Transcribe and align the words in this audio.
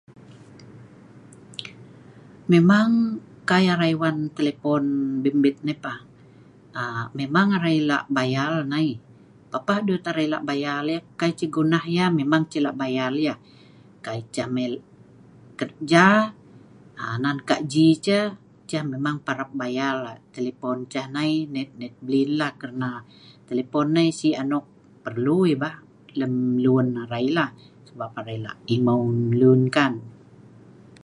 Memang 2.53 2.89
kai 3.49 3.65
arai 3.73 3.93
wan 4.01 4.17
telpon 4.35 4.83
bimbit 5.23 5.55
naipah, 5.65 5.97
aaa 6.79 7.03
memang 7.19 7.47
arai 7.57 7.77
lah' 7.89 8.07
bayar 8.17 8.53
nai, 8.73 8.87
papah 9.51 9.79
dut 9.87 10.03
arai 10.09 10.25
lah' 10.31 10.45
bayar 10.49 10.81
yah 10.93 11.03
kai 11.19 11.31
ceh 11.39 11.51
gunah 11.55 11.83
yah 11.97 12.09
memang 12.19 12.41
ceh 12.51 12.61
lah' 12.65 12.77
bayal 12.81 13.13
yah. 13.27 13.39
Kai 14.05 14.19
ceh 14.33 14.47
mai 14.55 14.67
keja 15.59 16.07
aa 17.01 17.15
nan 17.23 17.37
gaji 17.49 17.87
ceh, 18.05 18.25
ceh 18.69 18.83
memang 18.93 19.15
parap 19.25 19.49
bayal 19.61 19.97
telpon 20.35 20.77
Ceh 20.91 21.05
nai 21.15 21.31
net-net 21.55 21.93
blinlah 22.05 22.51
kalna 22.61 22.91
telpon 23.47 23.87
nai 23.95 24.07
si 24.19 24.29
anok 24.41 24.65
pelu 25.03 25.37
yah 25.49 25.59
bah 25.63 25.75
lem 26.19 26.33
lun 26.63 26.87
arai 27.03 27.27
bah 27.37 27.51
Nan 27.99 28.11
arai 28.21 28.35
imeu' 28.73 29.03
lun 29.39 29.61
kan 29.75 29.93